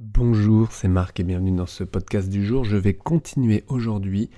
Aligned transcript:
Bonjour, 0.00 0.72
c'est 0.72 0.88
Marc 0.88 1.20
et 1.20 1.22
bienvenue 1.22 1.52
dans 1.52 1.66
ce 1.66 1.84
podcast 1.84 2.28
du 2.28 2.44
jour. 2.44 2.64
Je 2.64 2.76
vais 2.76 2.94
continuer 2.94 3.62
aujourd'hui 3.68 4.28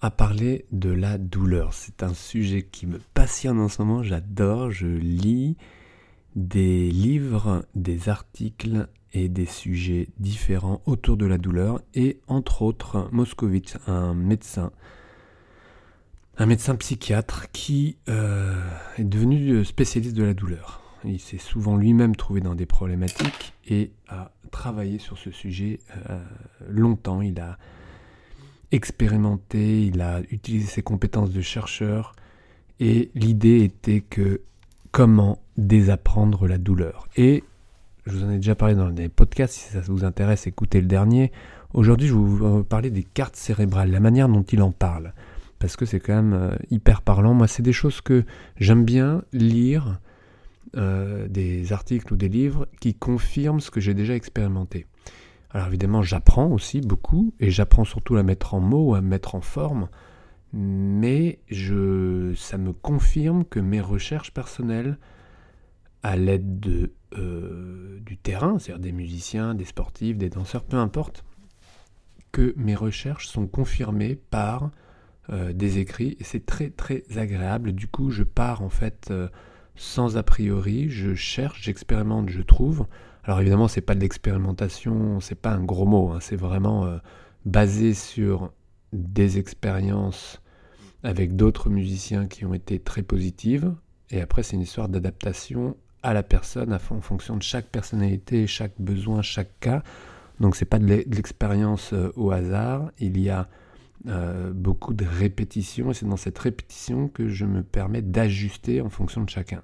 à 0.00 0.10
parler 0.10 0.64
de 0.72 0.88
la 0.88 1.18
douleur. 1.18 1.74
C'est 1.74 2.02
un 2.02 2.14
sujet 2.14 2.62
qui 2.62 2.86
me 2.86 2.98
passionne 3.12 3.60
en 3.60 3.68
ce 3.68 3.82
moment, 3.82 4.02
j'adore, 4.02 4.70
je 4.70 4.86
lis 4.86 5.58
des 6.36 6.90
livres, 6.90 7.66
des 7.74 8.08
articles 8.08 8.88
et 9.12 9.28
des 9.28 9.44
sujets 9.44 10.08
différents 10.20 10.80
autour 10.86 11.18
de 11.18 11.26
la 11.26 11.36
douleur 11.36 11.82
et 11.92 12.18
entre 12.26 12.62
autres 12.62 13.10
Moscovitch, 13.12 13.74
un 13.86 14.14
médecin, 14.14 14.72
un 16.38 16.46
médecin 16.46 16.76
psychiatre 16.76 17.50
qui 17.52 17.98
euh, 18.08 18.58
est 18.96 19.04
devenu 19.04 19.66
spécialiste 19.66 20.16
de 20.16 20.24
la 20.24 20.32
douleur. 20.32 20.87
Il 21.04 21.20
s'est 21.20 21.38
souvent 21.38 21.76
lui-même 21.76 22.16
trouvé 22.16 22.40
dans 22.40 22.54
des 22.54 22.66
problématiques 22.66 23.52
et 23.68 23.90
a 24.08 24.32
travaillé 24.50 24.98
sur 24.98 25.18
ce 25.18 25.30
sujet 25.30 25.80
euh, 26.10 26.18
longtemps. 26.68 27.22
Il 27.22 27.40
a 27.40 27.58
expérimenté, 28.72 29.86
il 29.86 30.00
a 30.00 30.20
utilisé 30.30 30.66
ses 30.66 30.82
compétences 30.82 31.30
de 31.30 31.40
chercheur 31.40 32.14
et 32.80 33.10
l'idée 33.14 33.62
était 33.62 34.00
que 34.00 34.42
comment 34.92 35.38
désapprendre 35.56 36.46
la 36.46 36.58
douleur. 36.58 37.08
Et 37.16 37.44
je 38.06 38.12
vous 38.16 38.24
en 38.24 38.30
ai 38.30 38.36
déjà 38.36 38.54
parlé 38.54 38.74
dans 38.74 38.90
des 38.90 39.08
podcasts, 39.08 39.54
si 39.54 39.72
ça 39.72 39.80
vous 39.80 40.04
intéresse, 40.04 40.46
écoutez 40.46 40.80
le 40.80 40.86
dernier. 40.86 41.30
Aujourd'hui, 41.74 42.08
je 42.08 42.14
vais 42.14 42.18
vous 42.18 42.64
parler 42.64 42.90
des 42.90 43.02
cartes 43.02 43.36
cérébrales, 43.36 43.90
la 43.90 44.00
manière 44.00 44.28
dont 44.28 44.42
il 44.42 44.62
en 44.62 44.72
parle. 44.72 45.12
Parce 45.58 45.76
que 45.76 45.84
c'est 45.84 46.00
quand 46.00 46.14
même 46.14 46.32
euh, 46.32 46.56
hyper 46.70 47.02
parlant. 47.02 47.34
Moi, 47.34 47.48
c'est 47.48 47.62
des 47.62 47.72
choses 47.72 48.00
que 48.00 48.24
j'aime 48.58 48.84
bien 48.84 49.22
lire, 49.32 50.00
euh, 50.76 51.28
des 51.28 51.72
articles 51.72 52.12
ou 52.12 52.16
des 52.16 52.28
livres 52.28 52.68
qui 52.80 52.94
confirment 52.94 53.60
ce 53.60 53.70
que 53.70 53.80
j'ai 53.80 53.94
déjà 53.94 54.14
expérimenté. 54.14 54.86
Alors 55.50 55.68
évidemment, 55.68 56.02
j'apprends 56.02 56.50
aussi 56.50 56.80
beaucoup, 56.80 57.32
et 57.40 57.50
j'apprends 57.50 57.84
surtout 57.84 58.16
à 58.16 58.22
mettre 58.22 58.54
en 58.54 58.60
mots, 58.60 58.94
à 58.94 59.00
mettre 59.00 59.34
en 59.34 59.40
forme, 59.40 59.88
mais 60.52 61.38
je, 61.48 62.34
ça 62.34 62.58
me 62.58 62.72
confirme 62.72 63.44
que 63.44 63.60
mes 63.60 63.80
recherches 63.80 64.32
personnelles, 64.32 64.98
à 66.02 66.16
l'aide 66.16 66.60
de, 66.60 66.92
euh, 67.16 67.98
du 68.00 68.16
terrain, 68.18 68.58
c'est-à-dire 68.58 68.82
des 68.82 68.92
musiciens, 68.92 69.54
des 69.54 69.64
sportifs, 69.64 70.18
des 70.18 70.28
danseurs, 70.28 70.64
peu 70.64 70.76
importe, 70.76 71.24
que 72.30 72.54
mes 72.56 72.74
recherches 72.74 73.26
sont 73.26 73.46
confirmées 73.46 74.16
par 74.16 74.70
euh, 75.30 75.52
des 75.52 75.78
écrits, 75.78 76.16
et 76.20 76.24
c'est 76.24 76.44
très 76.44 76.70
très 76.70 77.04
agréable. 77.16 77.72
Du 77.72 77.88
coup, 77.88 78.10
je 78.10 78.22
pars 78.22 78.62
en 78.62 78.68
fait 78.68 79.12
sans 79.78 80.16
a 80.16 80.22
priori, 80.22 80.90
je 80.90 81.14
cherche, 81.14 81.62
j'expérimente, 81.62 82.28
je 82.28 82.42
trouve. 82.42 82.86
Alors 83.22 83.40
évidemment, 83.40 83.68
c'est 83.68 83.80
pas 83.80 83.94
de 83.94 84.00
l'expérimentation, 84.00 85.20
c'est 85.20 85.36
pas 85.36 85.52
un 85.52 85.62
gros 85.62 85.86
mot, 85.86 86.10
hein, 86.10 86.18
c'est 86.20 86.36
vraiment 86.36 86.84
euh, 86.84 86.98
basé 87.46 87.94
sur 87.94 88.52
des 88.92 89.38
expériences 89.38 90.42
avec 91.04 91.36
d'autres 91.36 91.70
musiciens 91.70 92.26
qui 92.26 92.44
ont 92.44 92.54
été 92.54 92.80
très 92.80 93.02
positives. 93.02 93.72
Et 94.10 94.20
après, 94.20 94.42
c'est 94.42 94.56
une 94.56 94.62
histoire 94.62 94.88
d'adaptation 94.88 95.76
à 96.02 96.12
la 96.12 96.22
personne, 96.22 96.72
en 96.72 97.00
fonction 97.00 97.36
de 97.36 97.42
chaque 97.42 97.66
personnalité, 97.66 98.46
chaque 98.46 98.74
besoin, 98.80 99.22
chaque 99.22 99.60
cas. 99.60 99.82
Donc 100.40 100.56
c'est 100.56 100.64
pas 100.64 100.78
de 100.78 100.86
l'expérience 100.86 101.92
euh, 101.92 102.12
au 102.16 102.30
hasard. 102.30 102.90
Il 102.98 103.20
y 103.20 103.30
a 103.30 103.48
euh, 104.08 104.52
beaucoup 104.52 104.94
de 104.94 105.04
répétitions, 105.04 105.90
et 105.90 105.94
c'est 105.94 106.06
dans 106.06 106.16
cette 106.16 106.38
répétition 106.38 107.08
que 107.08 107.28
je 107.28 107.44
me 107.44 107.62
permets 107.62 108.02
d'ajuster 108.02 108.80
en 108.80 108.88
fonction 108.88 109.22
de 109.22 109.28
chacun. 109.28 109.62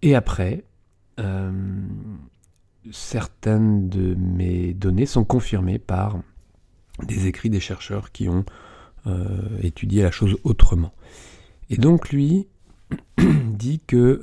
Et 0.00 0.14
après, 0.14 0.64
euh, 1.18 1.52
certaines 2.90 3.90
de 3.90 4.14
mes 4.14 4.72
données 4.72 5.06
sont 5.06 5.24
confirmées 5.24 5.78
par 5.78 6.18
des 7.06 7.26
écrits 7.26 7.50
des 7.50 7.60
chercheurs 7.60 8.10
qui 8.10 8.28
ont 8.28 8.44
euh, 9.06 9.58
étudié 9.62 10.02
la 10.02 10.10
chose 10.10 10.36
autrement. 10.44 10.94
Et 11.68 11.76
donc 11.76 12.10
lui 12.10 12.48
dit 13.18 13.80
que 13.86 14.20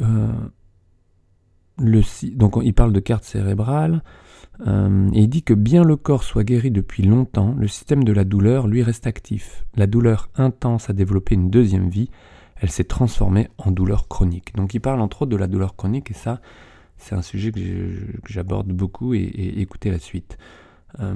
donc 1.79 2.57
il 2.63 2.73
parle 2.73 2.93
de 2.93 2.99
carte 2.99 3.23
cérébrale, 3.23 4.01
euh, 4.65 5.09
et 5.13 5.21
il 5.21 5.29
dit 5.29 5.43
que 5.43 5.53
bien 5.53 5.83
le 5.83 5.95
corps 5.95 6.23
soit 6.23 6.43
guéri 6.43 6.71
depuis 6.71 7.03
longtemps, 7.03 7.53
le 7.57 7.67
système 7.67 8.03
de 8.03 8.11
la 8.11 8.23
douleur 8.23 8.67
lui 8.67 8.81
reste 8.81 9.05
actif. 9.05 9.65
La 9.75 9.87
douleur 9.87 10.29
intense 10.35 10.89
a 10.89 10.93
développé 10.93 11.35
une 11.35 11.49
deuxième 11.49 11.89
vie, 11.89 12.09
elle 12.59 12.71
s'est 12.71 12.85
transformée 12.85 13.49
en 13.57 13.71
douleur 13.71 14.07
chronique. 14.07 14.55
Donc 14.55 14.73
il 14.73 14.79
parle 14.79 15.01
entre 15.01 15.23
autres 15.23 15.31
de 15.31 15.37
la 15.37 15.47
douleur 15.47 15.75
chronique 15.75 16.09
et 16.09 16.15
ça, 16.15 16.41
c'est 16.97 17.13
un 17.13 17.21
sujet 17.21 17.51
que 17.51 17.61
j'aborde 18.27 18.69
beaucoup 18.69 19.13
et, 19.13 19.31
écoutez 19.57 19.91
la 19.91 19.99
suite. 19.99 20.37
Euh, 20.99 21.13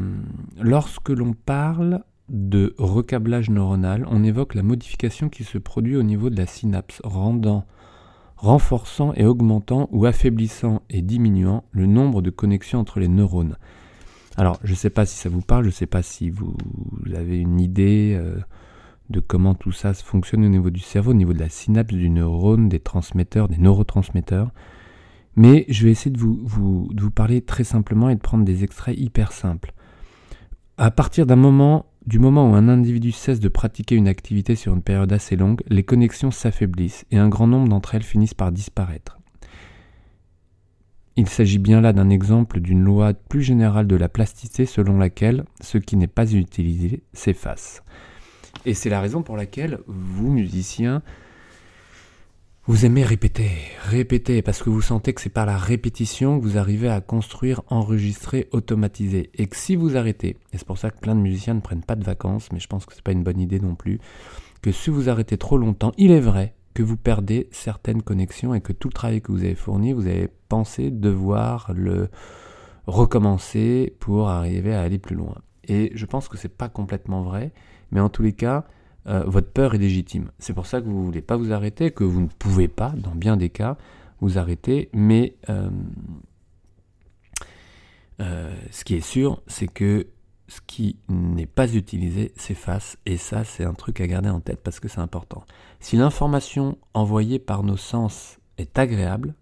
lorsque 0.59 1.09
l'on 1.09 1.33
parle 1.33 2.03
de 2.29 2.75
recablage 2.77 3.49
neuronal, 3.49 4.05
on 4.09 4.23
évoque 4.23 4.53
la 4.53 4.63
modification 4.63 5.29
qui 5.29 5.43
se 5.43 5.57
produit 5.57 5.97
au 5.97 6.03
niveau 6.03 6.29
de 6.29 6.37
la 6.37 6.45
synapse, 6.45 7.01
rendant 7.03 7.65
renforçant 8.41 9.13
et 9.13 9.23
augmentant 9.23 9.87
ou 9.91 10.05
affaiblissant 10.05 10.81
et 10.89 11.03
diminuant 11.03 11.63
le 11.71 11.85
nombre 11.85 12.23
de 12.23 12.31
connexions 12.31 12.79
entre 12.79 12.99
les 12.99 13.07
neurones. 13.07 13.55
Alors, 14.35 14.59
je 14.63 14.71
ne 14.71 14.75
sais 14.75 14.89
pas 14.89 15.05
si 15.05 15.15
ça 15.15 15.29
vous 15.29 15.41
parle, 15.41 15.63
je 15.63 15.69
ne 15.69 15.73
sais 15.73 15.85
pas 15.85 16.01
si 16.01 16.31
vous 16.31 16.55
avez 17.13 17.37
une 17.37 17.59
idée 17.59 18.17
euh, 18.19 18.39
de 19.11 19.19
comment 19.19 19.53
tout 19.53 19.71
ça 19.71 19.93
fonctionne 19.93 20.43
au 20.43 20.49
niveau 20.49 20.71
du 20.71 20.79
cerveau, 20.79 21.11
au 21.11 21.15
niveau 21.15 21.33
de 21.33 21.39
la 21.39 21.49
synapse 21.49 21.93
du 21.93 22.09
neurone, 22.09 22.67
des 22.67 22.79
transmetteurs, 22.79 23.47
des 23.47 23.59
neurotransmetteurs. 23.59 24.49
Mais 25.35 25.65
je 25.69 25.85
vais 25.85 25.91
essayer 25.91 26.11
de 26.11 26.19
vous, 26.19 26.39
vous, 26.43 26.89
de 26.93 27.01
vous 27.01 27.11
parler 27.11 27.41
très 27.41 27.63
simplement 27.63 28.09
et 28.09 28.15
de 28.15 28.21
prendre 28.21 28.43
des 28.43 28.63
extraits 28.63 28.97
hyper 28.97 29.33
simples. 29.33 29.73
À 30.77 30.89
partir 30.89 31.27
d'un 31.27 31.35
moment 31.35 31.85
du 32.05 32.19
moment 32.19 32.49
où 32.49 32.55
un 32.55 32.67
individu 32.67 33.11
cesse 33.11 33.39
de 33.39 33.47
pratiquer 33.47 33.95
une 33.95 34.07
activité 34.07 34.55
sur 34.55 34.73
une 34.73 34.81
période 34.81 35.13
assez 35.13 35.35
longue, 35.35 35.61
les 35.67 35.83
connexions 35.83 36.31
s'affaiblissent 36.31 37.05
et 37.11 37.17
un 37.17 37.29
grand 37.29 37.47
nombre 37.47 37.69
d'entre 37.69 37.95
elles 37.95 38.03
finissent 38.03 38.33
par 38.33 38.51
disparaître. 38.51 39.19
Il 41.17 41.27
s'agit 41.27 41.59
bien 41.59 41.81
là 41.81 41.93
d'un 41.93 42.09
exemple 42.09 42.59
d'une 42.59 42.83
loi 42.83 43.13
plus 43.13 43.43
générale 43.43 43.85
de 43.85 43.95
la 43.95 44.09
plasticité 44.09 44.65
selon 44.65 44.97
laquelle 44.97 45.43
ce 45.59 45.77
qui 45.77 45.97
n'est 45.97 46.07
pas 46.07 46.33
utilisé 46.33 47.03
s'efface. 47.13 47.83
Et 48.65 48.73
c'est 48.73 48.89
la 48.89 49.01
raison 49.01 49.21
pour 49.21 49.37
laquelle 49.37 49.79
vous, 49.87 50.31
musiciens, 50.31 51.01
vous 52.67 52.85
aimez 52.85 53.03
répéter, 53.03 53.49
répéter, 53.81 54.43
parce 54.43 54.61
que 54.61 54.69
vous 54.69 54.83
sentez 54.83 55.13
que 55.13 55.21
c'est 55.21 55.29
par 55.29 55.47
la 55.47 55.57
répétition 55.57 56.39
que 56.39 56.45
vous 56.45 56.59
arrivez 56.59 56.89
à 56.89 57.01
construire, 57.01 57.61
enregistrer, 57.69 58.47
automatiser. 58.51 59.31
Et 59.33 59.47
que 59.47 59.55
si 59.55 59.75
vous 59.75 59.97
arrêtez, 59.97 60.37
et 60.53 60.57
c'est 60.59 60.67
pour 60.67 60.77
ça 60.77 60.91
que 60.91 60.99
plein 60.99 61.15
de 61.15 61.21
musiciens 61.21 61.55
ne 61.55 61.61
prennent 61.61 61.83
pas 61.83 61.95
de 61.95 62.03
vacances, 62.03 62.51
mais 62.51 62.59
je 62.59 62.67
pense 62.67 62.85
que 62.85 62.93
c'est 62.93 63.03
pas 63.03 63.13
une 63.13 63.23
bonne 63.23 63.39
idée 63.39 63.59
non 63.59 63.73
plus, 63.73 63.99
que 64.61 64.71
si 64.71 64.91
vous 64.91 65.09
arrêtez 65.09 65.37
trop 65.37 65.57
longtemps, 65.57 65.91
il 65.97 66.11
est 66.11 66.19
vrai 66.19 66.53
que 66.75 66.83
vous 66.83 66.97
perdez 66.97 67.49
certaines 67.51 68.03
connexions 68.03 68.53
et 68.53 68.61
que 68.61 68.73
tout 68.73 68.89
le 68.89 68.93
travail 68.93 69.21
que 69.23 69.31
vous 69.31 69.43
avez 69.43 69.55
fourni, 69.55 69.91
vous 69.91 70.05
avez 70.05 70.29
pensé 70.47 70.91
devoir 70.91 71.71
le 71.73 72.09
recommencer 72.85 73.95
pour 73.99 74.29
arriver 74.29 74.75
à 74.75 74.81
aller 74.81 74.99
plus 74.99 75.15
loin. 75.15 75.35
Et 75.67 75.91
je 75.95 76.05
pense 76.05 76.27
que 76.27 76.37
c'est 76.37 76.55
pas 76.55 76.69
complètement 76.69 77.23
vrai, 77.23 77.53
mais 77.91 77.99
en 77.99 78.09
tous 78.09 78.21
les 78.21 78.33
cas, 78.33 78.65
euh, 79.07 79.23
votre 79.25 79.51
peur 79.51 79.73
est 79.73 79.79
légitime. 79.79 80.31
C'est 80.39 80.53
pour 80.53 80.65
ça 80.65 80.79
que 80.81 80.85
vous 80.85 80.99
ne 80.99 81.05
voulez 81.05 81.21
pas 81.21 81.37
vous 81.37 81.51
arrêter, 81.51 81.91
que 81.91 82.03
vous 82.03 82.21
ne 82.21 82.27
pouvez 82.27 82.67
pas, 82.67 82.93
dans 82.95 83.15
bien 83.15 83.37
des 83.37 83.49
cas, 83.49 83.77
vous 84.19 84.37
arrêter. 84.37 84.89
Mais 84.93 85.35
euh, 85.49 85.69
euh, 88.21 88.53
ce 88.69 88.83
qui 88.83 88.95
est 88.95 89.01
sûr, 89.01 89.41
c'est 89.47 89.67
que 89.67 90.07
ce 90.47 90.59
qui 90.67 90.97
n'est 91.07 91.45
pas 91.45 91.73
utilisé 91.73 92.33
s'efface. 92.35 92.97
Et 93.05 93.17
ça, 93.17 93.43
c'est 93.43 93.63
un 93.63 93.73
truc 93.73 94.01
à 94.01 94.07
garder 94.07 94.29
en 94.29 94.41
tête 94.41 94.61
parce 94.61 94.79
que 94.79 94.87
c'est 94.87 94.99
important. 94.99 95.43
Si 95.79 95.95
l'information 95.95 96.77
envoyée 96.93 97.39
par 97.39 97.63
nos 97.63 97.77
sens 97.77 98.37
est 98.57 98.77
agréable, 98.77 99.33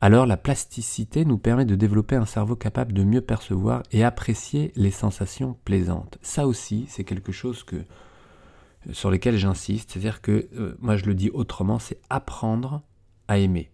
alors 0.00 0.26
la 0.26 0.36
plasticité 0.36 1.24
nous 1.24 1.38
permet 1.38 1.64
de 1.64 1.74
développer 1.74 2.14
un 2.14 2.26
cerveau 2.26 2.56
capable 2.56 2.92
de 2.92 3.04
mieux 3.04 3.22
percevoir 3.22 3.82
et 3.90 4.04
apprécier 4.04 4.70
les 4.76 4.90
sensations 4.90 5.56
plaisantes. 5.64 6.18
Ça 6.22 6.46
aussi, 6.46 6.86
c'est 6.88 7.04
quelque 7.04 7.32
chose 7.32 7.64
que 7.64 7.84
sur 8.92 9.10
lesquels 9.10 9.36
j'insiste. 9.36 9.92
C'est-à-dire 9.92 10.20
que, 10.20 10.48
euh, 10.56 10.76
moi 10.80 10.96
je 10.96 11.06
le 11.06 11.14
dis 11.14 11.30
autrement, 11.30 11.78
c'est 11.78 12.00
apprendre 12.10 12.82
à 13.28 13.38
aimer. 13.38 13.70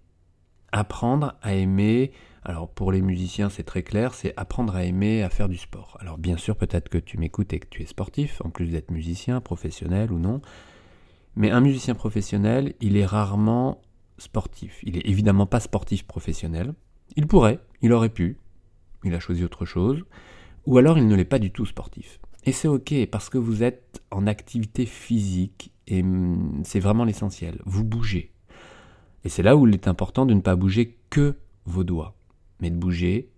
Apprendre 0.72 1.34
à 1.42 1.54
aimer, 1.54 2.12
alors 2.44 2.68
pour 2.68 2.92
les 2.92 3.02
musiciens 3.02 3.48
c'est 3.48 3.64
très 3.64 3.82
clair, 3.82 4.14
c'est 4.14 4.32
apprendre 4.36 4.76
à 4.76 4.84
aimer 4.84 5.22
à 5.22 5.30
faire 5.30 5.48
du 5.48 5.56
sport. 5.56 5.96
Alors 6.00 6.18
bien 6.18 6.36
sûr 6.36 6.56
peut-être 6.56 6.88
que 6.88 6.98
tu 6.98 7.18
m'écoutes 7.18 7.52
et 7.52 7.58
que 7.58 7.68
tu 7.68 7.82
es 7.82 7.86
sportif, 7.86 8.40
en 8.44 8.50
plus 8.50 8.68
d'être 8.68 8.90
musicien, 8.90 9.40
professionnel 9.40 10.12
ou 10.12 10.18
non. 10.18 10.40
Mais 11.36 11.50
un 11.50 11.60
musicien 11.60 11.94
professionnel, 11.94 12.74
il 12.80 12.96
est 12.96 13.06
rarement 13.06 13.80
sportif. 14.18 14.80
Il 14.82 14.96
est 14.96 15.08
évidemment 15.08 15.46
pas 15.46 15.60
sportif 15.60 16.06
professionnel. 16.06 16.74
Il 17.16 17.26
pourrait, 17.26 17.60
il 17.82 17.92
aurait 17.92 18.10
pu, 18.10 18.36
il 19.04 19.14
a 19.14 19.20
choisi 19.20 19.44
autre 19.44 19.64
chose, 19.64 20.04
ou 20.66 20.78
alors 20.78 20.98
il 20.98 21.08
ne 21.08 21.14
l'est 21.14 21.24
pas 21.24 21.38
du 21.38 21.50
tout 21.50 21.66
sportif. 21.66 22.20
Et 22.44 22.52
c'est 22.52 22.68
ok 22.68 22.94
parce 23.10 23.28
que 23.28 23.38
vous 23.38 23.62
êtes 23.62 24.02
en 24.10 24.26
activité 24.26 24.86
physique 24.86 25.72
et 25.86 26.02
mm, 26.02 26.62
c'est 26.64 26.80
vraiment 26.80 27.04
l'essentiel. 27.04 27.60
Vous 27.66 27.84
bougez. 27.84 28.32
Et 29.24 29.28
c'est 29.28 29.42
là 29.42 29.56
où 29.56 29.66
il 29.66 29.74
est 29.74 29.88
important 29.88 30.24
de 30.24 30.34
ne 30.34 30.40
pas 30.40 30.56
bouger 30.56 30.98
que 31.10 31.36
vos 31.66 31.84
doigts, 31.84 32.16
mais 32.60 32.70
de 32.70 32.76
bouger 32.76 33.30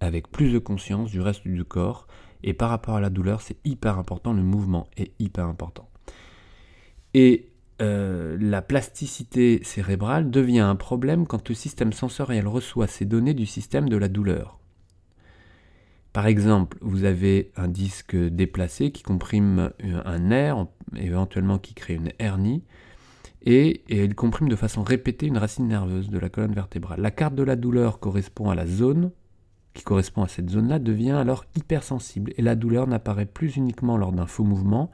avec 0.00 0.30
plus 0.30 0.52
de 0.52 0.58
conscience 0.58 1.10
du 1.10 1.20
reste 1.20 1.46
du 1.46 1.64
corps. 1.64 2.06
Et 2.42 2.54
par 2.54 2.70
rapport 2.70 2.96
à 2.96 3.00
la 3.00 3.10
douleur, 3.10 3.40
c'est 3.40 3.58
hyper 3.64 3.98
important, 3.98 4.32
le 4.32 4.42
mouvement 4.42 4.88
est 4.96 5.12
hyper 5.18 5.46
important. 5.46 5.88
Et 7.14 7.50
euh, 7.80 8.36
la 8.40 8.62
plasticité 8.62 9.60
cérébrale 9.62 10.30
devient 10.30 10.60
un 10.60 10.76
problème 10.76 11.26
quand 11.26 11.48
le 11.48 11.54
système 11.54 11.92
sensoriel 11.92 12.46
reçoit 12.48 12.88
ces 12.88 13.04
données 13.04 13.34
du 13.34 13.46
système 13.46 13.88
de 13.88 13.96
la 13.96 14.08
douleur. 14.08 14.57
Par 16.18 16.26
exemple, 16.26 16.78
vous 16.80 17.04
avez 17.04 17.52
un 17.54 17.68
disque 17.68 18.16
déplacé 18.16 18.90
qui 18.90 19.04
comprime 19.04 19.70
un 20.04 20.18
nerf, 20.18 20.66
éventuellement 20.96 21.58
qui 21.58 21.74
crée 21.74 21.94
une 21.94 22.10
hernie, 22.18 22.64
et, 23.42 23.84
il 23.88 24.16
comprime 24.16 24.48
de 24.48 24.56
façon 24.56 24.82
répétée 24.82 25.26
une 25.26 25.38
racine 25.38 25.68
nerveuse 25.68 26.10
de 26.10 26.18
la 26.18 26.28
colonne 26.28 26.54
vertébrale. 26.54 27.00
La 27.00 27.12
carte 27.12 27.36
de 27.36 27.44
la 27.44 27.54
douleur 27.54 28.00
correspond 28.00 28.50
à 28.50 28.56
la 28.56 28.66
zone 28.66 29.12
qui 29.74 29.84
correspond 29.84 30.24
à 30.24 30.26
cette 30.26 30.50
zone-là 30.50 30.80
devient 30.80 31.12
alors 31.12 31.44
hypersensible 31.54 32.32
et 32.36 32.42
la 32.42 32.56
douleur 32.56 32.88
n'apparaît 32.88 33.24
plus 33.24 33.54
uniquement 33.54 33.96
lors 33.96 34.10
d'un 34.10 34.26
faux 34.26 34.42
mouvement, 34.42 34.90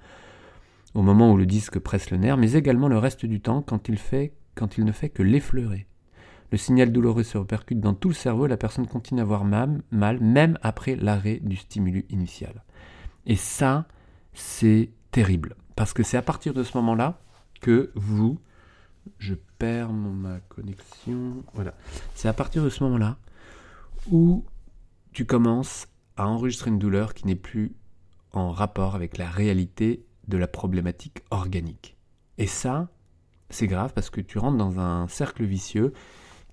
au 0.93 1.01
moment 1.01 1.33
où 1.33 1.39
le 1.39 1.47
disque 1.47 1.79
presse 1.79 2.11
le 2.11 2.19
nerf, 2.19 2.37
mais 2.37 2.53
également 2.53 2.89
le 2.89 2.99
reste 2.99 3.25
du 3.25 3.41
temps 3.41 3.63
quand 3.63 3.89
il 3.89 3.95
ne 4.85 4.93
fait 4.93 5.09
que 5.09 5.23
l'effleurer. 5.23 5.87
Le 6.51 6.59
signal 6.59 6.93
douloureux 6.93 7.23
se 7.23 7.39
répercute 7.39 7.81
dans 7.81 7.95
tout 7.95 8.09
le 8.09 8.15
cerveau 8.15 8.47
et 8.47 8.49
la 8.49 8.57
personne 8.57 8.87
continue 8.87 9.21
à 9.21 9.25
avoir 9.25 9.45
mal, 9.45 9.83
mal 9.91 10.21
même 10.21 10.59
après 10.63 10.97
l'arrêt 10.97 11.41
du 11.43 11.57
stimulus 11.57 12.05
initial. 12.11 12.63
Et 13.27 13.37
ça, 13.37 13.87
c'est 14.35 14.91
terrible. 15.11 15.57
Parce 15.77 15.93
que 15.93 16.03
c'est 16.03 16.17
à 16.17 16.23
partir 16.23 16.55
de 16.55 16.63
ce 16.63 16.77
moment-là 16.79 17.21
que 17.61 17.91
vous... 17.95 18.39
Je 19.19 19.35
perds 19.59 19.93
ma 19.93 20.41
connexion. 20.41 21.45
Voilà. 21.53 21.75
C'est 22.15 22.29
à 22.29 22.33
partir 22.33 22.65
de 22.65 22.71
ce 22.71 22.83
moment-là 22.85 23.19
où 24.11 24.45
tu 25.13 25.27
commences 25.27 25.89
à 26.17 26.27
enregistrer 26.27 26.71
une 26.71 26.79
douleur 26.79 27.13
qui 27.13 27.27
n'est 27.27 27.35
plus 27.35 27.75
en 28.33 28.51
rapport 28.51 28.95
avec 28.95 29.19
la 29.19 29.29
réalité 29.29 30.07
de 30.29 30.39
la 30.39 30.47
problématique 30.47 31.23
organique. 31.31 31.97
Et 32.39 32.47
ça, 32.47 32.89
c'est 33.51 33.67
grave 33.67 33.93
parce 33.95 34.11
que 34.11 34.21
tu 34.21 34.39
rentres 34.39 34.57
dans 34.57 34.81
un 34.81 35.07
cercle 35.09 35.45
vicieux 35.45 35.93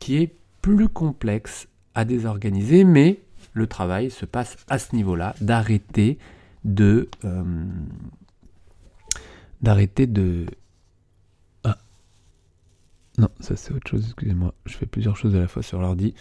qui 0.02 0.18
est 0.18 0.36
plus 0.62 0.90
complexe 0.90 1.70
à 1.96 2.04
désorganiser, 2.04 2.84
mais 2.84 3.22
le 3.54 3.68
travail 3.68 4.10
se 4.12 4.26
passe 4.26 4.58
à 4.68 4.80
ce 4.80 4.96
niveau-là, 4.96 5.36
d'arrêter 5.40 6.18
de... 6.66 7.08
Euh, 7.24 7.66
d'arrêter 9.62 10.08
de... 10.08 10.48
Ah. 11.64 11.78
Non, 13.20 13.30
ça 13.40 13.56
c'est 13.56 13.74
autre 13.74 13.90
chose, 13.90 14.06
excusez-moi, 14.06 14.54
je 14.66 14.76
fais 14.76 14.88
plusieurs 14.88 15.16
choses 15.16 15.36
à 15.36 15.40
la 15.40 15.48
fois 15.48 15.62
sur 15.62 15.80
l'ordi. 15.80 16.16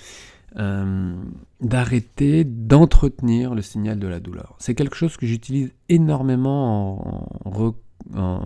Euh, 0.57 1.15
d'arrêter 1.61 2.45
d'entretenir 2.45 3.55
le 3.55 3.63
signal 3.63 3.99
de 3.99 4.09
la 4.09 4.19
douleur. 4.19 4.57
C'est 4.59 4.75
quelque 4.75 4.97
chose 4.97 5.17
que 5.17 5.25
j'utilise 5.25 5.73
énormément 5.89 7.31
en, 7.47 8.41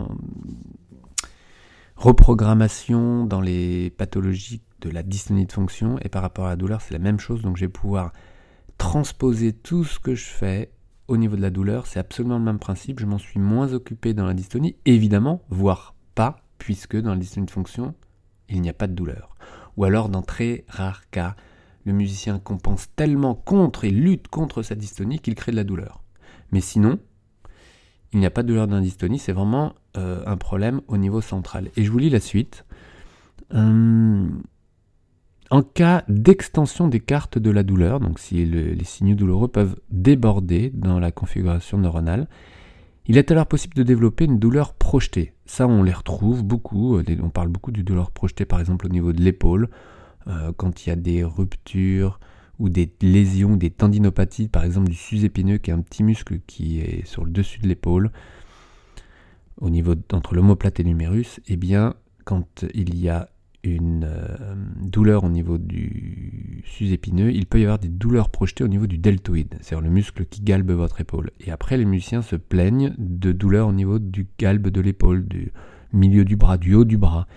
reprogrammation 1.95 3.25
dans 3.25 3.41
les 3.41 3.89
pathologies 3.89 4.61
de 4.85 4.93
la 4.93 5.03
dystonie 5.03 5.45
de 5.45 5.51
fonction 5.51 5.97
et 6.01 6.09
par 6.09 6.21
rapport 6.21 6.45
à 6.45 6.49
la 6.49 6.55
douleur 6.55 6.81
c'est 6.81 6.93
la 6.93 6.99
même 6.99 7.19
chose 7.19 7.41
donc 7.41 7.57
je 7.57 7.65
vais 7.65 7.71
pouvoir 7.71 8.13
transposer 8.77 9.53
tout 9.53 9.83
ce 9.83 9.99
que 9.99 10.15
je 10.15 10.25
fais 10.25 10.71
au 11.07 11.17
niveau 11.17 11.35
de 11.35 11.41
la 11.41 11.49
douleur 11.49 11.87
c'est 11.87 11.99
absolument 11.99 12.37
le 12.37 12.43
même 12.43 12.59
principe 12.59 12.99
je 12.99 13.05
m'en 13.05 13.17
suis 13.17 13.39
moins 13.39 13.73
occupé 13.73 14.13
dans 14.13 14.25
la 14.25 14.33
dystonie 14.33 14.75
évidemment 14.85 15.41
voire 15.49 15.95
pas 16.13 16.37
puisque 16.57 16.99
dans 16.99 17.11
la 17.11 17.17
dystonie 17.17 17.45
de 17.45 17.51
fonction 17.51 17.93
il 18.49 18.61
n'y 18.61 18.69
a 18.69 18.73
pas 18.73 18.87
de 18.87 18.93
douleur 18.93 19.35
ou 19.77 19.85
alors 19.85 20.09
dans 20.09 20.21
très 20.21 20.65
rares 20.67 21.09
cas 21.09 21.35
le 21.85 21.93
musicien 21.93 22.39
compense 22.39 22.87
tellement 22.95 23.35
contre 23.35 23.85
et 23.85 23.91
lutte 23.91 24.27
contre 24.27 24.63
sa 24.63 24.75
dystonie 24.75 25.19
qu'il 25.19 25.35
crée 25.35 25.51
de 25.51 25.57
la 25.57 25.63
douleur. 25.63 26.01
Mais 26.51 26.61
sinon, 26.61 26.99
il 28.11 28.19
n'y 28.19 28.25
a 28.25 28.31
pas 28.31 28.43
de 28.43 28.47
douleur 28.47 28.67
d'indystonie, 28.67 29.19
c'est 29.19 29.31
vraiment 29.31 29.73
euh, 29.97 30.23
un 30.25 30.37
problème 30.37 30.81
au 30.87 30.97
niveau 30.97 31.21
central. 31.21 31.69
Et 31.75 31.83
je 31.83 31.91
vous 31.91 31.99
lis 31.99 32.09
la 32.09 32.19
suite. 32.19 32.65
Euh, 33.53 34.27
en 35.51 35.61
cas 35.61 36.03
d'extension 36.07 36.87
des 36.87 36.99
cartes 36.99 37.37
de 37.37 37.51
la 37.51 37.63
douleur, 37.63 37.99
donc 37.99 38.19
si 38.19 38.45
les 38.45 38.83
signaux 38.83 39.15
douloureux 39.15 39.47
peuvent 39.47 39.75
déborder 39.91 40.71
dans 40.73 40.99
la 40.99 41.11
configuration 41.11 41.77
neuronale, 41.77 42.27
il 43.07 43.17
est 43.17 43.29
alors 43.31 43.45
possible 43.45 43.75
de 43.75 43.83
développer 43.83 44.25
une 44.25 44.39
douleur 44.39 44.73
projetée. 44.73 45.33
Ça, 45.45 45.67
on 45.67 45.83
les 45.83 45.93
retrouve 45.93 46.43
beaucoup. 46.43 46.97
Euh, 46.97 47.03
on 47.21 47.29
parle 47.29 47.49
beaucoup 47.49 47.71
du 47.71 47.83
douleur 47.83 48.09
projetée, 48.09 48.45
par 48.45 48.59
exemple, 48.59 48.87
au 48.87 48.89
niveau 48.89 49.13
de 49.13 49.21
l'épaule, 49.21 49.69
euh, 50.27 50.51
quand 50.57 50.85
il 50.85 50.89
y 50.89 50.91
a 50.91 50.95
des 50.95 51.23
ruptures 51.23 52.19
ou 52.57 52.69
des 52.69 52.91
lésions, 53.01 53.57
des 53.57 53.69
tendinopathies, 53.69 54.47
par 54.47 54.63
exemple 54.63 54.89
du 54.89 54.95
sus-épineux, 54.95 55.57
qui 55.57 55.69
est 55.69 55.73
un 55.73 55.81
petit 55.81 56.03
muscle 56.03 56.39
qui 56.47 56.79
est 56.79 57.05
sur 57.05 57.25
le 57.25 57.31
dessus 57.31 57.59
de 57.59 57.67
l'épaule, 57.67 58.11
au 59.61 59.69
niveau 59.69 59.93
entre 60.11 60.33
l'omoplate 60.33 60.79
et 60.79 60.83
l'humérus, 60.83 61.39
eh 61.47 61.57
bien, 61.57 61.93
quand 62.23 62.65
il 62.73 62.97
y 62.97 63.09
a 63.09 63.29
une 63.65 64.05
euh, 64.07 64.55
douleur 64.81 65.23
au 65.23 65.29
niveau 65.29 65.57
du 65.57 66.63
sus-épineux, 66.65 67.31
il 67.31 67.45
peut 67.45 67.59
y 67.59 67.63
avoir 67.63 67.79
des 67.79 67.89
douleurs 67.89 68.29
projetées 68.29 68.63
au 68.63 68.67
niveau 68.67 68.87
du 68.87 68.97
deltoïde, 68.97 69.55
c'est-à-dire 69.61 69.87
le 69.87 69.93
muscle 69.93 70.25
qui 70.25 70.41
galbe 70.41 70.71
votre 70.71 71.01
épaule. 71.01 71.31
Et 71.39 71.51
après, 71.51 71.77
les 71.77 71.85
musiciens 71.85 72.21
se 72.21 72.35
plaignent 72.35 72.93
de 72.97 73.31
douleurs 73.31 73.67
au 73.67 73.73
niveau 73.73 73.99
du 73.99 74.27
galbe 74.37 74.69
de 74.69 74.81
l'épaule, 74.81 75.27
du 75.27 75.51
milieu 75.93 76.25
du 76.25 76.35
bras, 76.35 76.57
du 76.57 76.73
haut 76.75 76.85
du 76.85 76.97
bras. 76.97 77.27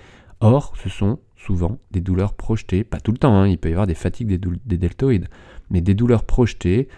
Or, 0.41 0.75
ce 0.77 0.89
sont 0.89 1.19
souvent 1.37 1.79
des 1.91 2.01
douleurs 2.01 2.35
projetées, 2.35 2.85
pas 2.85 3.01
tout 3.01 3.13
le 3.13 3.19
temps, 3.19 3.35
hein, 3.35 3.49
il 3.49 3.59
peut 3.59 3.69
y 3.69 3.73
avoir 3.73 3.87
des 3.87 3.95
fatigues 3.95 4.29
des, 4.29 4.77
deltoïdes, 4.77 5.29
mais 5.71 5.81
des 5.81 5.95
douleurs 5.95 6.25
projetées, 6.25 6.89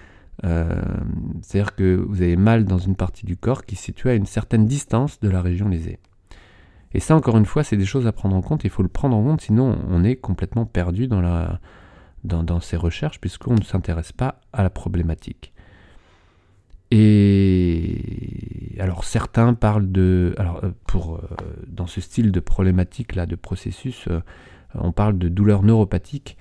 euh, 0.45 0.83
c'est-à-dire 1.43 1.75
que 1.75 1.97
vous 1.97 2.23
avez 2.23 2.37
mal 2.37 2.65
dans 2.65 2.79
une 2.79 2.97
partie 2.97 3.27
du 3.27 3.37
corps 3.37 3.65
qui 3.65 3.77
se 3.77 3.85
situe 3.85 4.09
à 4.09 4.15
une 4.15 4.27
certaine 4.27 4.67
distance 4.67 5.21
de 5.21 5.29
la 5.29 5.43
région 5.43 5.69
lésée. 5.69 5.99
Et 6.93 7.01
ça, 7.01 7.15
encore 7.15 7.37
une 7.37 7.47
fois, 7.47 7.63
c'est 7.63 7.77
des 7.77 7.85
choses 7.85 8.07
à 8.07 8.13
prendre 8.13 8.35
en 8.35 8.43
compte, 8.43 8.65
il 8.65 8.71
faut 8.71 8.83
le 8.83 8.89
prendre 8.89 9.17
en 9.17 9.23
compte, 9.23 9.41
sinon 9.41 9.79
on 9.89 10.03
est 10.03 10.17
complètement 10.17 10.67
perdu 10.67 11.07
dans, 11.07 11.21
la, 11.21 11.61
dans, 12.25 12.61
ces 12.61 12.77
recherches, 12.77 13.21
puisqu'on 13.21 13.55
ne 13.55 13.63
s'intéresse 13.63 14.13
pas 14.13 14.41
à 14.53 14.63
la 14.63 14.71
problématique. 14.71 15.53
Et 16.91 18.77
alors 18.81 19.05
certains 19.05 19.55
parlent 19.55 19.93
de, 19.93 20.35
alors 20.39 20.65
euh, 20.65 20.73
pour 20.89 21.19
euh, 21.19 21.21
dans 21.69 21.87
ce 21.87 22.01
style 22.01 22.33
de 22.33 22.41
problématique 22.41 23.15
là, 23.15 23.27
de 23.27 23.37
processus, 23.37 24.09
euh, 24.09 24.21
on 24.75 24.91
parle 24.91 25.17
de 25.17 25.29
douleur 25.29 25.63
neuropathique 25.63 26.37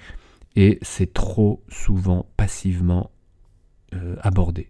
et 0.56 0.80
c'est 0.82 1.14
trop 1.14 1.64
souvent 1.70 2.26
passivement 2.36 3.12
abordé. 4.22 4.70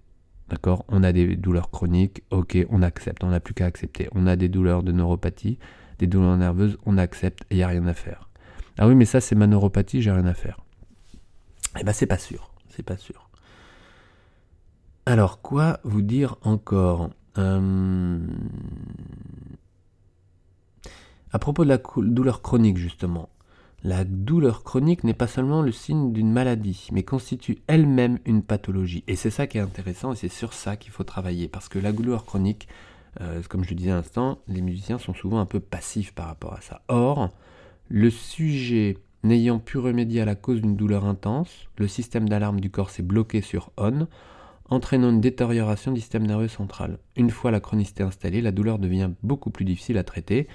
D'accord? 0.49 0.83
On 0.87 1.03
a 1.03 1.11
des 1.11 1.35
douleurs 1.35 1.69
chroniques, 1.69 2.23
ok, 2.31 2.57
on 2.69 2.81
accepte, 2.81 3.23
on 3.23 3.29
n'a 3.29 3.39
plus 3.39 3.53
qu'à 3.53 3.65
accepter. 3.65 4.09
On 4.13 4.25
a 4.27 4.35
des 4.35 4.49
douleurs 4.49 4.83
de 4.83 4.91
neuropathie, 4.91 5.59
des 5.99 6.07
douleurs 6.07 6.37
nerveuses, 6.37 6.77
on 6.85 6.97
accepte 6.97 7.43
il 7.51 7.57
n'y 7.57 7.63
a 7.63 7.67
rien 7.67 7.85
à 7.85 7.93
faire. 7.93 8.29
Ah 8.77 8.87
oui, 8.87 8.95
mais 8.95 9.05
ça 9.05 9.21
c'est 9.21 9.35
ma 9.35 9.47
neuropathie, 9.47 10.01
j'ai 10.01 10.11
rien 10.11 10.25
à 10.25 10.33
faire. 10.33 10.59
Eh 11.79 11.83
ben 11.83 11.93
c'est 11.93 12.07
pas 12.07 12.17
sûr, 12.17 12.51
c'est 12.69 12.83
pas 12.83 12.97
sûr. 12.97 13.29
Alors, 15.05 15.41
quoi 15.41 15.79
vous 15.83 16.01
dire 16.01 16.35
encore? 16.43 17.09
Euh, 17.37 18.19
À 21.31 21.39
propos 21.39 21.63
de 21.63 21.69
la 21.69 21.77
douleur 21.97 22.41
chronique, 22.41 22.77
justement. 22.77 23.29
La 23.83 24.03
douleur 24.03 24.63
chronique 24.63 25.05
n'est 25.05 25.13
pas 25.13 25.27
seulement 25.27 25.61
le 25.61 25.71
signe 25.71 26.11
d'une 26.11 26.31
maladie, 26.31 26.89
mais 26.91 27.03
constitue 27.03 27.59
elle-même 27.67 28.19
une 28.25 28.43
pathologie. 28.43 29.05
Et 29.07 29.15
c'est 29.15 29.29
ça 29.29 29.47
qui 29.47 29.57
est 29.57 29.61
intéressant, 29.61 30.11
et 30.11 30.15
c'est 30.17 30.27
sur 30.27 30.53
ça 30.53 30.75
qu'il 30.75 30.91
faut 30.91 31.05
travailler. 31.05 31.47
Parce 31.47 31.69
que 31.69 31.79
la 31.79 31.93
douleur 31.93 32.25
chronique, 32.25 32.67
euh, 33.21 33.41
comme 33.47 33.63
je 33.63 33.69
le 33.69 33.75
disais 33.75 33.91
à 33.91 33.95
l'instant, 33.95 34.39
les 34.47 34.61
musiciens 34.61 34.97
sont 34.97 35.13
souvent 35.13 35.39
un 35.39 35.45
peu 35.45 35.61
passifs 35.61 36.13
par 36.13 36.27
rapport 36.27 36.53
à 36.53 36.61
ça. 36.61 36.81
Or, 36.89 37.29
le 37.87 38.09
sujet 38.09 38.97
n'ayant 39.23 39.59
pu 39.59 39.77
remédier 39.77 40.21
à 40.21 40.25
la 40.25 40.35
cause 40.35 40.61
d'une 40.61 40.75
douleur 40.75 41.05
intense, 41.05 41.67
le 41.77 41.87
système 41.87 42.27
d'alarme 42.27 42.59
du 42.59 42.69
corps 42.69 42.89
s'est 42.89 43.03
bloqué 43.03 43.41
sur 43.41 43.71
on, 43.77 44.07
entraînant 44.69 45.09
une 45.09 45.21
détérioration 45.21 45.91
du 45.91 46.01
système 46.01 46.27
nerveux 46.27 46.47
central. 46.47 46.99
Une 47.15 47.29
fois 47.29 47.51
la 47.51 47.59
chronicité 47.59 48.03
installée, 48.03 48.41
la 48.41 48.51
douleur 48.51 48.77
devient 48.77 49.11
beaucoup 49.23 49.49
plus 49.49 49.65
difficile 49.65 49.97
à 49.97 50.03
traiter. 50.03 50.47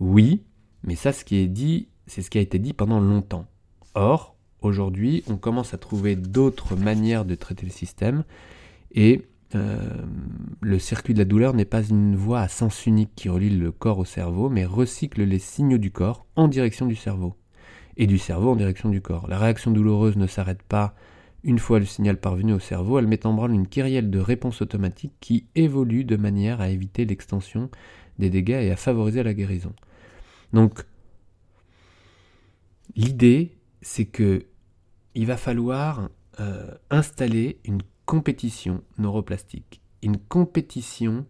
Oui, 0.00 0.42
mais 0.84 0.94
ça, 0.94 1.12
ce 1.12 1.24
qui 1.24 1.36
est 1.36 1.48
dit, 1.48 1.88
c'est 2.08 2.22
ce 2.22 2.30
qui 2.30 2.38
a 2.38 2.40
été 2.40 2.58
dit 2.58 2.72
pendant 2.72 3.00
longtemps. 3.00 3.46
Or, 3.94 4.36
aujourd'hui, 4.60 5.22
on 5.28 5.36
commence 5.36 5.74
à 5.74 5.78
trouver 5.78 6.16
d'autres 6.16 6.76
manières 6.76 7.24
de 7.24 7.34
traiter 7.34 7.66
le 7.66 7.72
système 7.72 8.24
et 8.92 9.22
euh, 9.54 9.78
le 10.60 10.78
circuit 10.78 11.14
de 11.14 11.20
la 11.20 11.24
douleur 11.24 11.54
n'est 11.54 11.64
pas 11.64 11.82
une 11.82 12.16
voie 12.16 12.40
à 12.40 12.48
sens 12.48 12.86
unique 12.86 13.14
qui 13.14 13.28
relie 13.28 13.50
le 13.50 13.72
corps 13.72 13.98
au 13.98 14.04
cerveau, 14.04 14.50
mais 14.50 14.64
recycle 14.64 15.22
les 15.22 15.38
signaux 15.38 15.78
du 15.78 15.90
corps 15.90 16.26
en 16.36 16.48
direction 16.48 16.86
du 16.86 16.96
cerveau 16.96 17.34
et 17.96 18.06
du 18.06 18.18
cerveau 18.18 18.50
en 18.50 18.56
direction 18.56 18.88
du 18.88 19.00
corps. 19.00 19.26
La 19.28 19.38
réaction 19.38 19.70
douloureuse 19.70 20.16
ne 20.16 20.26
s'arrête 20.26 20.62
pas 20.62 20.94
une 21.44 21.58
fois 21.58 21.78
le 21.78 21.84
signal 21.84 22.18
parvenu 22.18 22.52
au 22.52 22.58
cerveau, 22.58 22.98
elle 22.98 23.06
met 23.06 23.24
en 23.24 23.32
branle 23.32 23.52
une 23.52 23.68
kyrielle 23.68 24.10
de 24.10 24.18
réponses 24.18 24.60
automatiques 24.60 25.14
qui 25.20 25.46
évolue 25.54 26.04
de 26.04 26.16
manière 26.16 26.60
à 26.60 26.68
éviter 26.68 27.04
l'extension 27.04 27.70
des 28.18 28.28
dégâts 28.28 28.60
et 28.60 28.72
à 28.72 28.76
favoriser 28.76 29.22
la 29.22 29.34
guérison. 29.34 29.72
Donc, 30.52 30.84
l'idée, 32.96 33.56
c'est 33.82 34.06
que 34.06 34.46
il 35.14 35.26
va 35.26 35.36
falloir 35.36 36.10
euh, 36.40 36.70
installer 36.90 37.58
une 37.64 37.82
compétition 38.06 38.82
neuroplastique, 38.98 39.80
une 40.02 40.18
compétition 40.18 41.26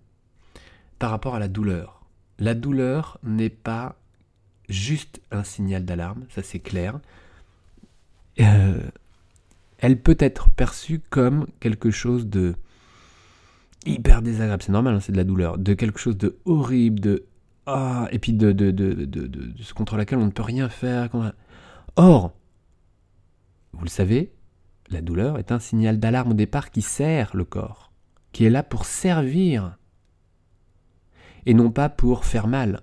par 0.99 1.11
rapport 1.11 1.35
à 1.35 1.39
la 1.39 1.49
douleur. 1.49 2.05
La 2.39 2.55
douleur 2.55 3.19
n'est 3.23 3.49
pas 3.49 3.97
juste 4.69 5.21
un 5.31 5.45
signal 5.45 5.85
d'alarme, 5.85 6.27
ça 6.29 6.43
c'est 6.43 6.59
clair. 6.59 7.01
Euh, 8.41 8.81
elle 9.79 10.01
peut 10.01 10.17
être 10.19 10.51
perçue 10.51 11.01
comme 11.11 11.47
quelque 11.61 11.91
chose 11.91 12.27
de 12.27 12.55
hyper 13.87 14.23
désagréable, 14.23 14.63
c'est 14.63 14.73
normal, 14.73 14.95
hein, 14.95 15.01
c'est 15.01 15.13
de 15.13 15.17
la 15.17 15.25
douleur, 15.25 15.59
de 15.59 15.75
quelque 15.75 15.99
chose 15.99 16.17
de 16.17 16.37
horrible, 16.45 17.01
de 17.01 17.25
ah, 17.71 18.09
et 18.13 18.19
puis 18.19 18.33
de, 18.33 18.51
ce 19.61 19.75
contre 19.75 19.99
laquelle 19.99 20.19
on 20.19 20.25
ne 20.25 20.31
peut 20.31 20.43
rien 20.43 20.71
faire. 20.71 21.11
Or, 21.97 22.33
vous 23.75 23.85
le 23.85 23.91
savez, 23.91 24.33
la 24.89 25.03
douleur 25.03 25.39
est 25.39 25.53
un 25.53 25.59
signal 25.59 26.01
d'alarme 26.01 26.31
au 26.31 26.35
départ 26.35 26.71
qui 26.71 26.81
sert 26.81 27.37
le 27.37 27.45
corps, 27.45 27.93
qui 28.33 28.47
est 28.47 28.51
là 28.51 28.63
pour 28.63 28.87
servir 28.87 29.77
et 31.45 31.53
non 31.53 31.71
pas 31.71 31.91
pour 31.91 32.25
faire 32.25 32.47
mal. 32.47 32.81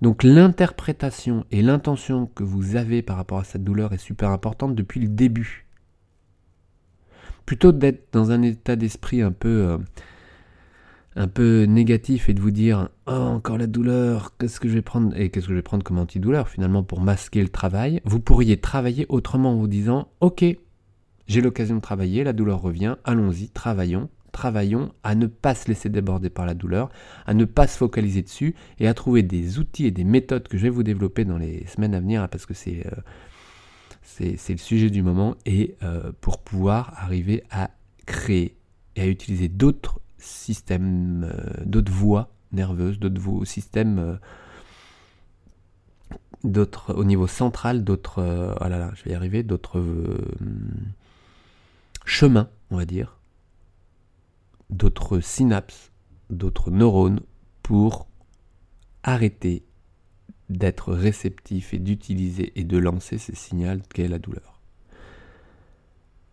Donc 0.00 0.22
l'interprétation 0.22 1.44
et 1.50 1.60
l'intention 1.60 2.26
que 2.26 2.44
vous 2.44 2.76
avez 2.76 3.02
par 3.02 3.16
rapport 3.16 3.40
à 3.40 3.44
cette 3.44 3.64
douleur 3.64 3.92
est 3.92 3.98
super 3.98 4.30
importante 4.30 4.76
depuis 4.76 5.00
le 5.00 5.08
début. 5.08 5.66
Plutôt 7.46 7.72
d'être 7.72 8.12
dans 8.12 8.30
un 8.30 8.42
état 8.42 8.76
d'esprit 8.76 9.22
un 9.22 9.32
peu 9.32 9.48
euh, 9.48 9.78
un 11.16 11.28
peu 11.28 11.64
négatif 11.64 12.28
et 12.28 12.34
de 12.34 12.40
vous 12.40 12.50
dire 12.50 12.88
oh 13.06 13.10
encore 13.10 13.58
la 13.58 13.66
douleur, 13.66 14.36
qu'est-ce 14.38 14.60
que 14.60 14.68
je 14.68 14.74
vais 14.74 14.82
prendre 14.82 15.16
et 15.16 15.30
qu'est-ce 15.30 15.46
que 15.46 15.52
je 15.52 15.56
vais 15.56 15.62
prendre 15.62 15.84
comme 15.84 15.98
antidouleur 15.98 16.48
finalement 16.48 16.82
pour 16.82 17.00
masquer 17.00 17.42
le 17.42 17.48
travail, 17.48 18.00
vous 18.04 18.20
pourriez 18.20 18.56
travailler 18.58 19.06
autrement 19.08 19.52
en 19.52 19.56
vous 19.56 19.68
disant 19.68 20.08
OK, 20.20 20.44
j'ai 21.26 21.40
l'occasion 21.40 21.76
de 21.76 21.80
travailler, 21.80 22.24
la 22.24 22.32
douleur 22.32 22.60
revient, 22.60 22.96
allons-y, 23.04 23.48
travaillons, 23.48 24.08
travaillons 24.32 24.92
à 25.02 25.14
ne 25.14 25.26
pas 25.26 25.54
se 25.54 25.68
laisser 25.68 25.88
déborder 25.88 26.30
par 26.30 26.46
la 26.46 26.54
douleur, 26.54 26.90
à 27.26 27.34
ne 27.34 27.44
pas 27.44 27.66
se 27.66 27.76
focaliser 27.76 28.22
dessus 28.22 28.54
et 28.78 28.88
à 28.88 28.94
trouver 28.94 29.22
des 29.22 29.58
outils 29.58 29.86
et 29.86 29.90
des 29.90 30.04
méthodes 30.04 30.48
que 30.48 30.56
je 30.56 30.64
vais 30.64 30.70
vous 30.70 30.82
développer 30.82 31.24
dans 31.24 31.38
les 31.38 31.66
semaines 31.66 31.94
à 31.94 32.00
venir 32.00 32.28
parce 32.28 32.46
que 32.46 32.54
c'est 32.54 32.86
euh, 32.86 33.00
c'est 34.02 34.52
le 34.52 34.58
sujet 34.58 34.90
du 34.90 35.02
moment 35.02 35.36
et 35.46 35.76
euh, 35.82 36.12
pour 36.20 36.38
pouvoir 36.38 36.92
arriver 36.98 37.44
à 37.50 37.70
créer 38.04 38.56
et 38.96 39.02
à 39.02 39.06
utiliser 39.06 39.48
d'autres 39.48 40.01
systèmes, 40.22 41.24
euh, 41.24 41.64
d'autres 41.64 41.92
voies 41.92 42.30
nerveuses, 42.52 42.98
d'autres 42.98 43.44
systèmes 43.44 44.18
d'autres 46.44 46.92
au 46.94 47.04
niveau 47.04 47.26
central, 47.26 47.84
d'autres 47.84 48.20
oh 48.60 48.68
là 48.68 48.78
là, 48.78 48.90
je 48.94 49.04
vais 49.04 49.14
arriver, 49.14 49.42
d'autres 49.42 49.82
chemins, 52.04 52.50
on 52.70 52.76
va 52.76 52.84
dire, 52.84 53.18
d'autres 54.70 55.20
synapses, 55.20 55.92
d'autres 56.30 56.70
neurones 56.70 57.20
pour 57.62 58.08
arrêter 59.02 59.64
d'être 60.48 60.92
réceptif 60.92 61.74
et 61.74 61.78
d'utiliser 61.78 62.52
et 62.58 62.64
de 62.64 62.78
lancer 62.78 63.18
ces 63.18 63.34
signaux 63.34 63.78
qu'est 63.92 64.08
la 64.08 64.18
douleur. 64.18 64.60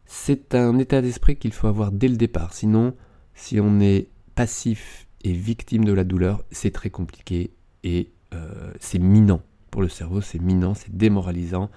C'est 0.06 0.56
un 0.56 0.78
état 0.80 1.02
d'esprit 1.02 1.38
qu'il 1.38 1.54
faut 1.54 1.68
avoir 1.68 1.92
dès 1.92 2.08
le 2.08 2.18
départ, 2.18 2.54
sinon 2.54 2.96
si 3.40 3.60
on 3.60 3.80
est 3.80 4.10
passif 4.36 5.08
et 5.24 5.32
victime 5.32 5.86
de 5.86 5.94
la 5.94 6.04
douleur, 6.04 6.44
c'est 6.52 6.72
très 6.72 6.90
compliqué 6.90 7.52
et 7.84 8.12
euh, 8.34 8.72
c'est 8.80 9.00
minant. 9.00 9.42
Pour 9.72 9.82
le 9.82 9.88
cerveau, 9.88 10.20
c'est 10.20 10.42
minant, 10.42 10.74
c'est 10.74 10.96
démoralisant. 10.96 11.70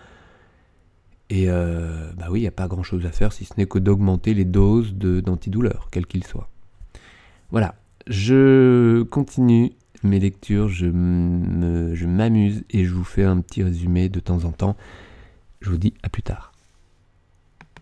Et 1.31 1.49
euh, 1.49 2.11
bah 2.17 2.27
oui, 2.31 2.41
il 2.41 2.43
n'y 2.43 2.49
a 2.49 2.53
pas 2.53 2.67
grand 2.67 2.83
chose 2.83 3.07
à 3.07 3.13
faire 3.13 3.33
si 3.33 3.45
ce 3.45 3.55
n'est 3.57 3.67
que 3.67 3.79
d'augmenter 3.79 4.35
les 4.35 4.45
doses 4.45 4.95
d'antidouleurs, 4.95 5.89
quels 5.93 6.07
qu'ils 6.07 6.25
soient. 6.25 6.49
Voilà, 7.51 7.77
je 8.09 9.03
continue 9.05 9.73
mes 10.03 10.19
lectures, 10.19 10.69
je 10.69 10.87
m'amuse 10.87 12.65
et 12.71 12.85
je 12.85 12.93
vous 12.93 13.05
fais 13.05 13.25
un 13.25 13.41
petit 13.41 13.63
résumé 13.63 14.09
de 14.09 14.19
temps 14.19 14.45
en 14.45 14.51
temps. 14.51 14.77
Je 15.61 15.71
vous 15.71 15.79
dis 15.79 15.95
à 16.03 16.09
plus 16.09 16.23
tard. 16.23 16.52